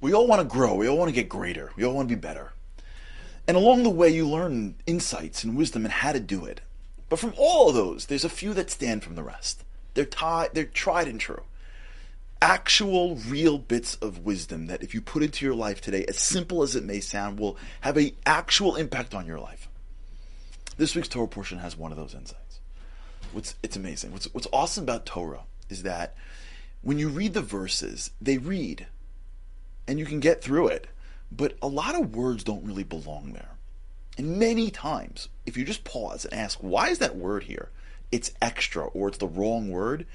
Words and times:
We 0.00 0.12
all 0.12 0.26
want 0.26 0.40
to 0.40 0.44
grow. 0.44 0.74
We 0.74 0.88
all 0.88 0.96
want 0.96 1.08
to 1.08 1.14
get 1.14 1.28
greater. 1.28 1.72
We 1.76 1.84
all 1.84 1.94
want 1.94 2.08
to 2.08 2.14
be 2.14 2.20
better. 2.20 2.52
And 3.46 3.56
along 3.56 3.82
the 3.82 3.90
way, 3.90 4.10
you 4.10 4.28
learn 4.28 4.76
insights 4.86 5.42
and 5.42 5.56
wisdom 5.56 5.84
and 5.84 5.92
how 5.92 6.12
to 6.12 6.20
do 6.20 6.44
it. 6.44 6.60
But 7.08 7.18
from 7.18 7.32
all 7.36 7.68
of 7.68 7.74
those, 7.74 8.06
there's 8.06 8.24
a 8.24 8.28
few 8.28 8.52
that 8.54 8.70
stand 8.70 9.02
from 9.02 9.14
the 9.14 9.22
rest. 9.22 9.64
They're 9.94 10.04
tied, 10.04 10.50
they're 10.52 10.64
tried 10.64 11.08
and 11.08 11.18
true. 11.18 11.42
Actual, 12.40 13.16
real 13.16 13.58
bits 13.58 13.96
of 13.96 14.24
wisdom 14.24 14.66
that 14.66 14.82
if 14.82 14.94
you 14.94 15.00
put 15.00 15.22
into 15.22 15.44
your 15.44 15.54
life 15.54 15.80
today, 15.80 16.04
as 16.06 16.18
simple 16.18 16.62
as 16.62 16.76
it 16.76 16.84
may 16.84 17.00
sound, 17.00 17.40
will 17.40 17.56
have 17.80 17.96
an 17.96 18.12
actual 18.26 18.76
impact 18.76 19.14
on 19.14 19.26
your 19.26 19.40
life. 19.40 19.68
This 20.76 20.94
week's 20.94 21.08
Torah 21.08 21.26
portion 21.26 21.58
has 21.58 21.76
one 21.76 21.90
of 21.90 21.98
those 21.98 22.14
insights. 22.14 22.60
What's, 23.32 23.56
it's 23.62 23.76
amazing. 23.76 24.12
What's, 24.12 24.32
what's 24.32 24.46
awesome 24.52 24.84
about 24.84 25.06
Torah 25.06 25.42
is 25.68 25.82
that 25.82 26.14
when 26.82 26.98
you 26.98 27.08
read 27.08 27.34
the 27.34 27.42
verses, 27.42 28.12
they 28.20 28.38
read, 28.38 28.86
and 29.88 29.98
you 29.98 30.04
can 30.04 30.20
get 30.20 30.42
through 30.42 30.68
it, 30.68 30.86
but 31.32 31.56
a 31.62 31.66
lot 31.66 31.98
of 31.98 32.14
words 32.14 32.44
don't 32.44 32.64
really 32.64 32.84
belong 32.84 33.32
there. 33.32 33.56
And 34.18 34.38
many 34.38 34.70
times, 34.70 35.28
if 35.46 35.56
you 35.56 35.64
just 35.64 35.84
pause 35.84 36.24
and 36.24 36.34
ask, 36.34 36.58
why 36.58 36.90
is 36.90 36.98
that 36.98 37.16
word 37.16 37.44
here? 37.44 37.70
It's 38.12 38.32
extra 38.42 38.86
or 38.86 39.08
it's 39.08 39.18
the 39.18 39.26
wrong 39.26 39.70
word. 39.70 40.06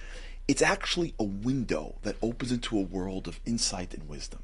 It's 0.47 0.61
actually 0.61 1.15
a 1.19 1.23
window 1.23 1.95
that 2.03 2.17
opens 2.21 2.51
into 2.51 2.77
a 2.77 2.81
world 2.83 3.27
of 3.27 3.39
insight 3.45 3.93
and 3.93 4.07
wisdom. 4.07 4.41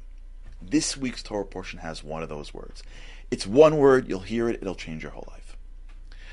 This 0.60 0.96
week's 0.96 1.22
Torah 1.22 1.44
portion 1.44 1.78
has 1.78 2.02
one 2.02 2.22
of 2.22 2.28
those 2.28 2.52
words. 2.52 2.82
It's 3.30 3.46
one 3.46 3.76
word, 3.76 4.08
you'll 4.08 4.20
hear 4.20 4.48
it, 4.48 4.58
it'll 4.60 4.74
change 4.74 5.02
your 5.02 5.12
whole 5.12 5.28
life. 5.30 5.56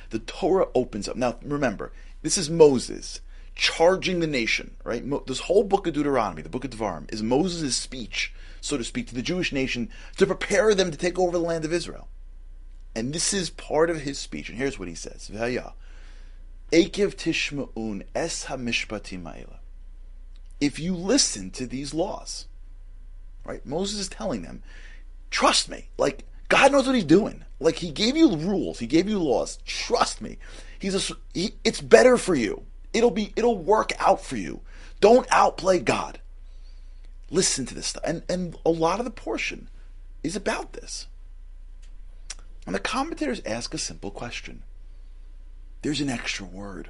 The 0.10 0.20
Torah 0.20 0.68
opens 0.74 1.08
up. 1.08 1.16
Now, 1.16 1.38
remember, 1.44 1.92
this 2.24 2.38
is 2.38 2.50
Moses 2.50 3.22
charging 3.58 4.20
the 4.20 4.28
nation, 4.28 4.76
right? 4.84 5.04
This 5.26 5.40
whole 5.42 5.64
book 5.64 5.88
of 5.88 5.94
Deuteronomy, 5.94 6.44
the 6.44 6.50
book 6.50 6.64
of 6.64 6.72
Devarim, 6.72 7.12
is 7.12 7.24
Moses' 7.24 7.76
speech, 7.76 8.34
so 8.62 8.78
to 8.78 8.84
speak, 8.84 9.08
to 9.08 9.16
the 9.16 9.22
Jewish 9.24 9.52
nation 9.52 9.90
to 10.18 10.28
prepare 10.28 10.76
them 10.76 10.92
to 10.92 10.98
take 10.98 11.18
over 11.20 11.32
the 11.32 11.44
land 11.44 11.66
of 11.66 11.74
Israel. 11.74 12.08
And 12.96 13.14
this 13.14 13.34
is 13.34 13.50
part 13.50 13.90
of 13.90 14.02
his 14.02 14.20
speech. 14.20 14.50
And 14.50 14.58
here's 14.58 14.80
what 14.80 14.88
he 14.88 14.96
says. 14.96 15.30
Tishma'un 16.72 18.04
es 18.16 18.46
hamishpatim 18.46 19.50
If 20.62 20.80
you 20.80 20.96
listen 20.96 21.52
to 21.52 21.66
these 21.66 21.94
laws, 21.94 22.48
right? 23.44 23.66
Moses 23.66 24.00
is 24.00 24.10
telling 24.10 24.44
them, 24.44 24.62
trust 25.32 25.70
me. 25.70 25.90
Like, 25.98 26.26
God 26.50 26.72
knows 26.72 26.86
what 26.86 26.96
he's 26.96 27.04
doing. 27.04 27.44
Like, 27.60 27.78
he 27.78 27.92
gave 27.92 28.16
you 28.16 28.36
rules. 28.36 28.80
He 28.80 28.88
gave 28.88 29.10
you 29.10 29.20
laws. 29.20 29.58
Trust 29.66 30.22
me. 30.22 30.38
He's 30.80 31.12
a, 31.12 31.16
he, 31.34 31.56
it's 31.64 31.82
better 31.82 32.18
for 32.18 32.36
you. 32.36 32.64
It'll 32.98 33.12
be 33.12 33.32
it'll 33.36 33.60
work 33.60 33.92
out 34.00 34.24
for 34.24 34.38
you. 34.38 34.62
Don't 35.00 35.28
outplay 35.30 35.80
God. 35.80 36.20
Listen 37.30 37.68
to 37.68 37.76
this 37.76 37.86
stuff. 37.88 38.04
And 38.04 38.24
and 38.28 38.58
a 38.66 38.72
lot 38.72 38.98
of 38.98 39.06
the 39.06 39.12
portion 39.12 39.70
is 40.24 40.36
about 40.36 40.74
this. 40.74 41.06
And 42.66 42.74
the 42.74 42.80
commentators 42.80 43.40
ask 43.46 43.72
a 43.76 43.78
simple 43.78 44.10
question. 44.10 44.64
There's 45.84 46.02
an 46.02 46.10
extra 46.10 46.44
word 46.44 46.90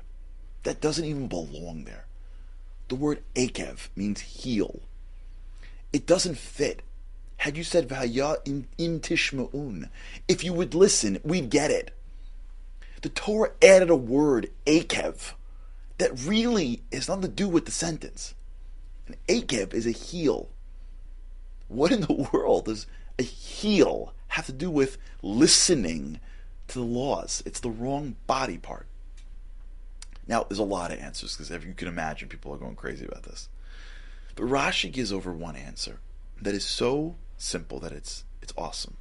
that 0.64 0.80
doesn't 0.80 1.04
even 1.04 1.28
belong 1.28 1.84
there. 1.84 2.06
The 2.88 2.96
word 2.96 3.22
akev 3.36 3.90
means 3.94 4.22
heel. 4.22 4.80
It 5.92 6.06
doesn't 6.06 6.38
fit. 6.38 6.84
Had 7.38 7.58
you 7.58 7.66
said 7.66 7.90
v'haya 7.90 8.38
im, 8.46 8.70
im 8.78 9.02
tishma'un, 9.02 9.90
if 10.30 10.44
you 10.44 10.54
would 10.54 10.74
listen, 10.74 11.20
we'd 11.24 11.50
get 11.50 11.70
it. 11.70 11.92
The 13.02 13.10
Torah 13.10 13.52
added 13.62 13.90
a 13.90 13.96
word, 13.96 14.50
akev, 14.66 15.34
that 15.98 16.20
really 16.20 16.84
has 16.92 17.08
nothing 17.08 17.24
to 17.24 17.28
do 17.28 17.48
with 17.48 17.66
the 17.66 17.72
sentence. 17.72 18.36
An 19.08 19.16
Akev 19.28 19.74
is 19.74 19.88
a 19.88 19.92
heel. 19.92 20.50
What 21.68 21.92
in 21.92 22.02
the 22.02 22.30
world 22.34 22.66
does 22.66 22.88
a 23.20 23.24
heel 23.24 24.14
have 24.30 24.46
to 24.46 24.54
do 24.54 24.70
with 24.70 24.98
listening 25.22 26.20
to 26.68 26.80
the 26.80 26.86
laws? 26.86 27.42
It's 27.46 27.60
the 27.60 27.70
wrong 27.70 28.16
body 28.28 28.58
part. 28.58 28.88
Now, 30.28 30.44
there's 30.44 30.60
a 30.60 30.64
lot 30.64 30.92
of 30.92 31.00
answers 31.00 31.36
because 31.36 31.52
if 31.52 31.66
you 31.66 31.74
can 31.74 31.88
imagine, 31.88 32.28
people 32.28 32.54
are 32.54 32.58
going 32.58 32.76
crazy 32.76 33.06
about 33.06 33.24
this. 33.24 33.48
But 34.36 34.46
Rashi 34.46 34.92
gives 34.92 35.12
over 35.12 35.32
one 35.32 35.56
answer 35.56 36.00
that 36.42 36.54
is 36.54 36.66
so 36.66 37.16
simple 37.38 37.80
that 37.80 37.92
it's 37.92 38.24
it's 38.42 38.54
awesome. 38.58 38.98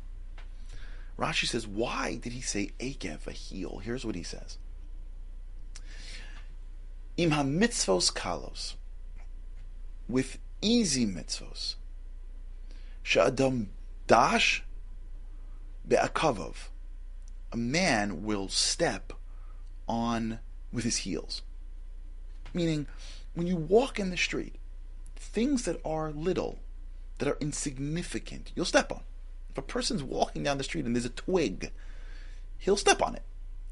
Rashi 1.19 1.47
says, 1.47 1.67
why 1.67 2.17
did 2.17 2.33
he 2.33 2.41
say 2.41 2.73
Akev, 2.79 3.27
a 3.27 3.33
heel? 3.33 3.81
Here's 3.83 4.05
what 4.05 4.15
he 4.15 4.23
says. 4.23 4.59
Im 7.17 7.31
ha-mitzvos 7.31 8.13
kalos, 8.13 8.75
with 10.09 10.39
easy 10.61 11.07
mitzvos, 11.07 11.77
sha'adam 13.03 13.69
dash 14.07 14.63
be'akavov, 15.89 16.69
a 17.53 17.57
man 17.57 18.23
will 18.23 18.49
step 18.49 19.13
on 19.89 20.41
with 20.73 20.85
his 20.85 20.99
heels. 20.99 21.43
Meaning, 22.53 22.87
when 23.35 23.47
you 23.47 23.57
walk 23.57 23.99
in 23.99 24.11
the 24.11 24.17
street, 24.17 24.57
things 25.15 25.65
that 25.65 25.81
are 25.85 26.11
little, 26.11 26.59
that 27.19 27.29
are 27.29 27.39
insignificant, 27.41 28.53
you'll 28.55 28.65
step 28.65 28.93
on. 28.93 29.03
If 29.51 29.59
a 29.59 29.63
person's 29.63 30.03
walking 30.03 30.43
down 30.43 30.59
the 30.59 30.65
street 30.65 30.85
and 30.85 30.95
there's 30.95 31.07
a 31.07 31.11
twig, 31.11 31.73
he'll 32.59 32.77
step 32.77 33.01
on 33.01 33.15
it. 33.15 33.23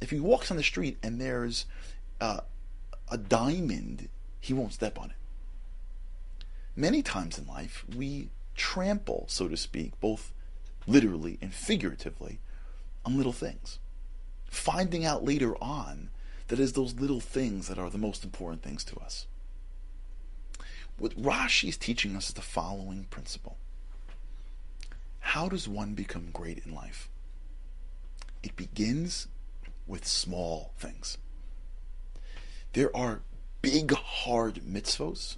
If 0.00 0.10
he 0.10 0.21
walks 0.21 0.50
on 0.50 0.56
the 0.56 0.62
street 0.62 0.97
and 1.03 1.21
there's 1.21 1.66
uh, 2.21 2.41
a 3.10 3.19
diamond, 3.19 4.09
he 4.41 4.53
won't 4.53 4.72
step 4.72 4.98
on 4.98 5.10
it. 5.10 5.16
Many 6.76 7.03
times 7.03 7.38
in 7.38 7.47
life, 7.47 7.84
we 7.94 8.31
trample, 8.54 9.26
so 9.28 9.48
to 9.48 9.56
speak, 9.56 9.98
both 10.00 10.32
literally 10.87 11.38
and 11.41 11.54
figuratively, 11.54 12.41
on 13.04 13.16
little 13.16 13.32
things. 13.32 13.78
Finding 14.47 15.04
out 15.04 15.25
later 15.25 15.56
on 15.62 16.10
that 16.48 16.60
it's 16.60 16.72
those 16.72 16.94
little 16.94 17.20
things 17.20 17.69
that 17.69 17.78
are 17.78 17.91
the 17.91 17.98
most 17.98 18.25
important 18.25 18.62
things 18.62 18.84
to 18.84 18.97
us. 18.98 19.26
What 20.98 21.21
Rashi 21.21 21.69
is 21.69 21.76
teaching 21.76 22.16
us 22.16 22.28
is 22.28 22.34
the 22.34 22.42
following 22.42 23.04
principle. 23.10 23.56
How 25.21 25.48
does 25.48 25.69
one 25.69 25.94
become 25.94 26.28
great 26.32 26.62
in 26.65 26.75
life? 26.75 27.09
It 28.42 28.56
begins 28.56 29.26
with 29.86 30.06
small 30.06 30.72
things. 30.78 31.19
There 32.75 32.95
are 32.95 33.21
big, 33.62 33.93
hard 33.93 34.57
mitzvos 34.57 35.37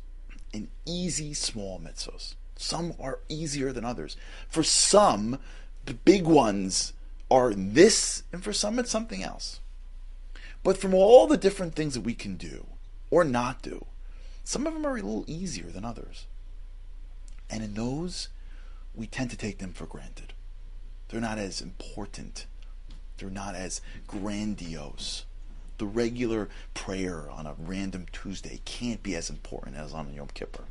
and 0.54 0.68
easy, 0.86 1.34
small 1.34 1.78
mitzvos. 1.78 2.34
Some 2.56 2.94
are 2.98 3.20
easier 3.28 3.72
than 3.72 3.84
others. 3.84 4.16
For 4.48 4.62
some, 4.62 5.38
the 5.84 5.92
big 5.92 6.24
ones 6.24 6.94
are 7.30 7.52
this, 7.52 8.22
and 8.32 8.42
for 8.42 8.54
some, 8.54 8.78
it's 8.78 8.90
something 8.90 9.22
else. 9.22 9.60
But 10.62 10.78
from 10.78 10.94
all 10.94 11.26
the 11.26 11.36
different 11.36 11.74
things 11.74 11.92
that 11.92 12.00
we 12.00 12.14
can 12.14 12.36
do 12.36 12.66
or 13.10 13.22
not 13.22 13.60
do, 13.60 13.84
some 14.42 14.66
of 14.66 14.72
them 14.72 14.86
are 14.86 14.96
a 14.96 15.02
little 15.02 15.24
easier 15.26 15.70
than 15.70 15.84
others. 15.84 16.24
And 17.50 17.62
in 17.62 17.74
those, 17.74 18.30
we 18.94 19.06
tend 19.06 19.28
to 19.30 19.36
take 19.36 19.58
them 19.58 19.74
for 19.74 19.84
granted. 19.84 20.32
They're 21.08 21.20
not 21.20 21.38
as 21.38 21.60
important, 21.60 22.46
they're 23.18 23.28
not 23.28 23.54
as 23.54 23.82
grandiose 24.06 25.25
the 25.78 25.86
regular 25.86 26.48
prayer 26.74 27.30
on 27.30 27.46
a 27.46 27.54
random 27.58 28.06
Tuesday 28.12 28.60
can't 28.64 29.02
be 29.02 29.14
as 29.14 29.30
important 29.30 29.76
as 29.76 29.92
on 29.92 30.12
Yom 30.12 30.28
Kippur. 30.28 30.64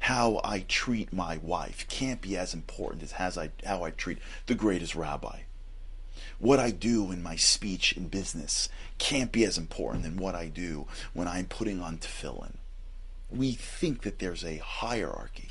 How 0.00 0.40
I 0.44 0.60
treat 0.60 1.12
my 1.12 1.38
wife 1.38 1.86
can't 1.88 2.20
be 2.20 2.36
as 2.36 2.54
important 2.54 3.12
as 3.18 3.36
I, 3.36 3.50
how 3.64 3.84
I 3.84 3.90
treat 3.90 4.18
the 4.46 4.54
greatest 4.54 4.94
rabbi. 4.94 5.40
What 6.38 6.60
I 6.60 6.70
do 6.70 7.10
in 7.10 7.22
my 7.22 7.36
speech 7.36 7.92
in 7.92 8.08
business 8.08 8.68
can't 8.98 9.32
be 9.32 9.44
as 9.44 9.58
important 9.58 10.04
than 10.04 10.16
what 10.16 10.34
I 10.34 10.46
do 10.46 10.86
when 11.12 11.26
I'm 11.26 11.46
putting 11.46 11.80
on 11.80 11.98
tefillin. 11.98 12.54
We 13.30 13.52
think 13.52 14.02
that 14.02 14.20
there's 14.20 14.44
a 14.44 14.58
hierarchy, 14.58 15.50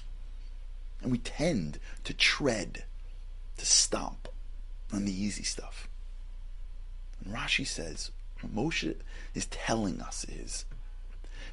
and 1.02 1.12
we 1.12 1.18
tend 1.20 1.80
to 2.06 2.13
tread, 2.13 2.86
to 3.58 3.66
stomp 3.66 4.30
on 4.94 5.06
the 5.06 5.12
easy 5.12 5.44
stuff. 5.44 5.88
Rashi 7.33 7.65
says, 7.65 8.12
what 8.41 8.56
Moshe 8.56 8.95
is 9.33 9.45
telling 9.47 10.01
us 10.01 10.25
is 10.25 10.65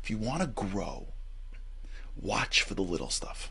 if 0.03 0.11
you 0.11 0.19
want 0.19 0.43
to 0.43 0.47
grow, 0.47 1.07
watch 2.21 2.63
for 2.63 2.75
the 2.75 2.83
little 2.83 3.11
stuff. 3.11 3.51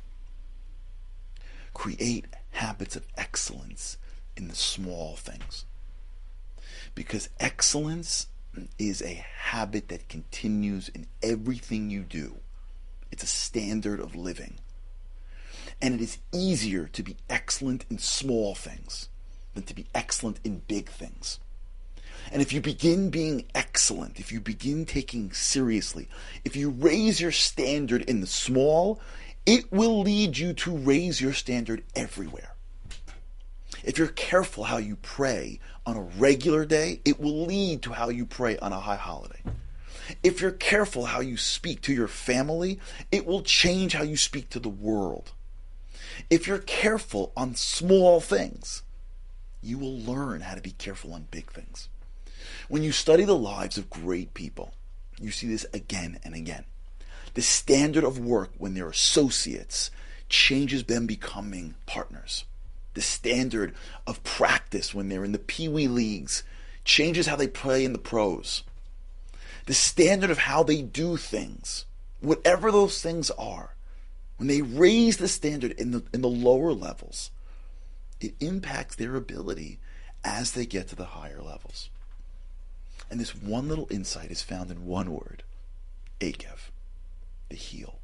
Create 1.74 2.26
habits 2.52 2.96
of 2.96 3.08
excellence 3.18 3.98
in 4.38 4.48
the 4.48 4.56
small 4.56 5.16
things. 5.16 5.66
Because 6.94 7.30
excellence 7.40 8.28
is 8.78 9.02
a 9.02 9.26
habit 9.38 9.90
that 9.90 10.10
continues 10.10 10.90
in 10.90 11.08
everything 11.24 11.90
you 11.90 12.02
do. 12.02 12.36
It's 13.12 13.24
a 13.24 13.28
standard 13.28 14.00
of 14.00 14.16
living. 14.16 14.56
And 15.82 15.96
it 15.96 16.02
is 16.02 16.20
easier 16.32 16.88
to 16.94 17.04
be 17.04 17.18
excellent 17.30 17.86
in 17.90 17.98
small 17.98 18.54
things 18.54 19.10
than 19.56 19.64
to 19.64 19.74
be 19.74 19.88
excellent 19.94 20.40
in 20.44 20.62
big 20.68 20.90
things. 20.90 21.40
And 22.32 22.42
if 22.42 22.54
you 22.54 22.62
begin 22.62 23.10
being 23.10 23.46
excellent, 23.54 24.20
if 24.20 24.32
you 24.32 24.40
begin 24.40 24.86
taking 24.86 25.32
seriously, 25.34 26.08
if 26.44 26.56
you 26.56 26.70
raise 26.70 27.22
your 27.22 27.32
standard 27.32 28.02
in 28.04 28.22
the 28.22 28.28
small, 28.28 29.00
it 29.46 29.72
will 29.72 30.02
lead 30.02 30.38
you 30.38 30.54
to 30.54 30.76
raise 30.76 31.22
your 31.22 31.34
standard 31.34 31.84
everywhere. 31.96 32.56
If 33.84 33.98
you're 33.98 34.08
careful 34.08 34.64
how 34.66 34.78
you 34.78 34.96
pray 34.96 35.60
on 35.86 35.98
a 35.98 36.02
regular 36.02 36.66
day, 36.66 37.02
it 37.04 37.20
will 37.20 37.46
lead 37.46 37.82
to 37.84 37.94
how 37.94 38.10
you 38.10 38.26
pray 38.26 38.58
on 38.58 38.72
a 38.72 38.80
high 38.80 38.96
holiday. 38.96 39.42
If 40.22 40.42
you're 40.42 40.52
careful 40.52 41.06
how 41.06 41.20
you 41.20 41.38
speak 41.38 41.82
to 41.82 41.94
your 41.94 42.08
family, 42.08 42.80
it 43.12 43.26
will 43.26 43.42
change 43.42 43.94
how 43.94 44.04
you 44.04 44.18
speak 44.18 44.50
to 44.52 44.60
the 44.60 44.70
world. 44.70 45.34
If 46.30 46.48
you're 46.48 46.60
careful 46.60 47.34
on 47.36 47.56
small 47.56 48.22
things, 48.22 48.84
you 49.62 49.78
will 49.78 49.98
learn 49.98 50.42
how 50.42 50.56
to 50.56 50.62
be 50.62 50.72
careful 50.72 51.14
on 51.14 51.28
big 51.32 51.52
things. 51.52 51.90
When 52.70 52.84
you 52.84 52.92
study 52.92 53.26
the 53.26 53.36
lives 53.36 53.78
of 53.78 53.90
great 53.90 54.34
people, 54.34 54.74
you 55.20 55.32
see 55.32 55.48
this 55.48 55.66
again 55.74 56.20
and 56.24 56.34
again. 56.34 56.66
The 57.34 57.42
standard 57.42 58.04
of 58.04 58.20
work 58.20 58.52
when 58.58 58.74
they're 58.74 58.90
associates 58.90 59.92
changes 60.30 60.84
them 60.86 61.06
becoming 61.06 61.76
partners. 61.86 62.46
The 62.94 63.02
standard 63.02 63.74
of 64.06 64.24
practice 64.24 64.94
when 64.94 65.10
they're 65.10 65.26
in 65.26 65.32
the 65.32 65.40
Pee 65.40 65.68
Wee 65.68 65.88
leagues 65.88 66.44
changes 66.86 67.28
how 67.28 67.36
they 67.36 67.48
play 67.48 67.86
in 67.86 67.94
the 67.94 68.00
pros. 68.00 68.64
The 69.66 69.74
standard 69.74 70.30
of 70.30 70.40
how 70.40 70.64
they 70.64 70.82
do 70.82 71.18
things, 71.18 71.86
whatever 72.20 72.72
those 72.72 73.02
things 73.02 73.32
are, 73.32 73.76
when 74.38 74.48
they 74.48 74.62
raise 74.62 75.18
the 75.18 75.28
standard 75.28 75.72
in 75.72 75.92
the 75.92 76.04
in 76.14 76.22
the 76.22 76.28
lower 76.28 76.74
levels, 76.74 77.32
it 78.20 78.36
impacts 78.40 78.96
their 78.96 79.16
ability 79.16 79.80
as 80.24 80.52
they 80.52 80.66
get 80.66 80.88
to 80.90 80.96
the 80.96 81.06
higher 81.06 81.42
levels. 81.42 81.90
And 83.14 83.20
this 83.20 83.36
one 83.36 83.70
little 83.70 83.86
insight 83.92 84.32
is 84.32 84.42
found 84.42 84.72
in 84.72 84.88
one 84.88 85.12
word, 85.12 85.44
Akev, 86.20 86.72
the 87.48 87.56
heel. 87.56 88.00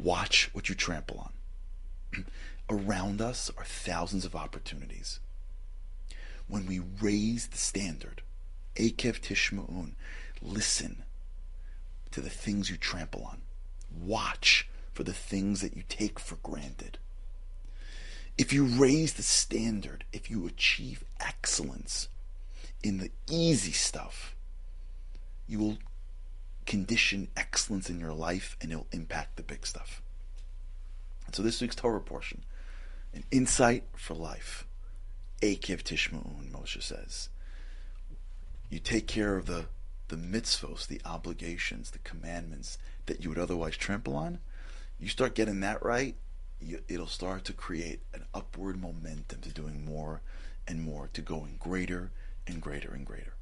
Watch 0.00 0.50
what 0.52 0.68
you 0.68 0.76
trample 0.76 1.32
on. 2.14 2.26
Around 2.70 3.20
us 3.20 3.50
are 3.58 3.64
thousands 3.64 4.24
of 4.24 4.36
opportunities. 4.36 5.18
When 6.46 6.66
we 6.66 6.78
raise 6.78 7.48
the 7.48 7.58
standard, 7.58 8.22
Akev 8.76 9.20
Tishma'un, 9.20 9.94
listen 10.40 11.02
to 12.12 12.20
the 12.20 12.30
things 12.30 12.70
you 12.70 12.76
trample 12.76 13.24
on. 13.24 13.40
Watch 13.90 14.68
for 14.92 15.02
the 15.02 15.12
things 15.12 15.60
that 15.62 15.76
you 15.76 15.82
take 15.88 16.20
for 16.20 16.36
granted. 16.36 16.98
If 18.38 18.52
you 18.52 18.64
raise 18.64 19.14
the 19.14 19.24
standard, 19.24 20.04
if 20.12 20.30
you 20.30 20.46
achieve 20.46 21.02
excellence 21.18 22.06
in 22.82 22.98
the 22.98 23.10
easy 23.30 23.72
stuff, 23.72 24.34
you 25.46 25.58
will 25.58 25.78
condition 26.66 27.28
excellence 27.36 27.88
in 27.88 28.00
your 28.00 28.12
life 28.12 28.56
and 28.60 28.72
it'll 28.72 28.88
impact 28.92 29.36
the 29.36 29.42
big 29.42 29.66
stuff. 29.66 30.02
So 31.32 31.42
this 31.42 31.60
week's 31.60 31.76
Torah 31.76 32.00
portion, 32.00 32.44
an 33.14 33.24
insight 33.30 33.84
for 33.96 34.14
life. 34.14 34.66
Akev 35.42 35.82
Tishma'un, 35.82 36.50
Moshe 36.50 36.82
says. 36.82 37.28
You 38.70 38.78
take 38.78 39.06
care 39.06 39.36
of 39.36 39.46
the, 39.46 39.66
the 40.08 40.16
mitzvos, 40.16 40.86
the 40.86 41.00
obligations, 41.04 41.90
the 41.90 41.98
commandments 41.98 42.78
that 43.06 43.22
you 43.22 43.28
would 43.28 43.38
otherwise 43.38 43.76
trample 43.76 44.16
on, 44.16 44.38
you 44.98 45.08
start 45.08 45.34
getting 45.34 45.60
that 45.60 45.84
right, 45.84 46.16
you, 46.60 46.80
it'll 46.88 47.06
start 47.06 47.44
to 47.44 47.52
create 47.52 48.00
an 48.14 48.24
upward 48.32 48.80
momentum 48.80 49.40
to 49.42 49.50
doing 49.50 49.84
more 49.84 50.22
and 50.66 50.82
more, 50.82 51.08
to 51.12 51.20
going 51.20 51.56
greater 51.58 52.10
and 52.46 52.60
greater 52.60 52.92
and 52.92 53.04
greater. 53.06 53.35